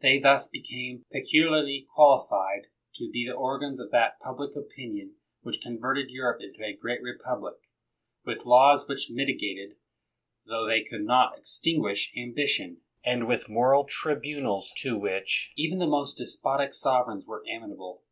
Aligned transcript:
They 0.00 0.18
thus 0.18 0.48
became 0.48 1.04
peculiarly 1.12 1.86
quali 1.94 2.26
fied 2.28 2.62
to 2.96 3.08
be 3.08 3.24
the 3.24 3.36
organs 3.36 3.78
of 3.78 3.92
that 3.92 4.18
public 4.18 4.56
opinion 4.56 5.14
which 5.42 5.60
converted 5.60 6.10
Europe 6.10 6.40
into 6.42 6.64
a 6.64 6.72
great 6.74 7.00
republic, 7.00 7.54
with 8.24 8.44
laws 8.44 8.88
which 8.88 9.08
mitigated, 9.08 9.76
tho 10.44 10.66
they 10.66 10.82
could 10.82 11.04
not 11.04 11.38
extinguish, 11.38 12.10
ambition; 12.16 12.80
and 13.04 13.28
with 13.28 13.48
moral 13.48 13.84
tribunals 13.84 14.72
to 14.78 14.98
which 14.98 15.52
even 15.56 15.78
the 15.78 15.86
most 15.86 16.14
despotic 16.16 16.74
sovereigns 16.74 17.24
were 17.24 17.44
amenable. 17.48 18.02